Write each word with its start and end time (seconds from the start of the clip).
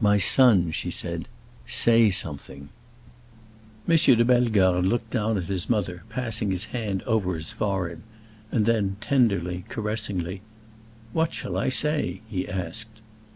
"My 0.00 0.18
son," 0.18 0.72
she 0.72 0.90
said, 0.90 1.28
"say 1.68 2.10
something!" 2.10 2.70
M. 3.88 3.96
de 3.96 4.24
Bellegarde 4.24 4.84
looked 4.88 5.10
down 5.10 5.38
at 5.38 5.44
his 5.44 5.70
mother, 5.70 6.02
passing 6.08 6.50
his 6.50 6.64
hand 6.74 7.00
over 7.04 7.36
his 7.36 7.52
forehead, 7.52 8.02
and 8.50 8.66
then, 8.66 8.96
tenderly, 9.00 9.64
caressingly, 9.68 10.40
"What 11.12 11.32
shall 11.32 11.56
I 11.56 11.68
say?" 11.68 12.22
he 12.28 12.48
asked. 12.48 13.02